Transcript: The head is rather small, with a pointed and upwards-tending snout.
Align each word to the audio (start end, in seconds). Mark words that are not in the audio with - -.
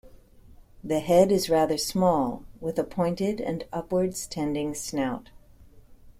The 0.83 0.99
head 0.99 1.31
is 1.31 1.47
rather 1.47 1.77
small, 1.77 2.43
with 2.59 2.79
a 2.79 2.83
pointed 2.83 3.39
and 3.39 3.65
upwards-tending 3.71 4.73
snout. 4.73 5.29